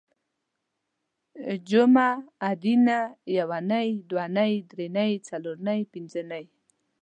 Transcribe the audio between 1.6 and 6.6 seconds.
جومه ادینه یونۍ دونۍ درېنۍ څلورنۍ پنځنۍ